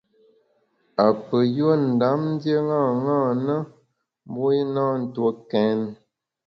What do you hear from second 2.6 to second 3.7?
ṅaṅâ na,